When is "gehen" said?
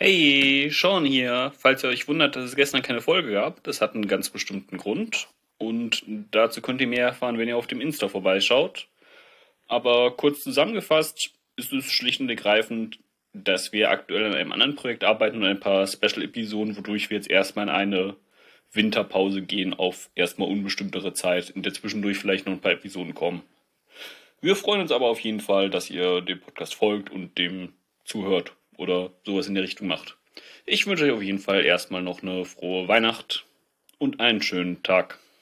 19.42-19.74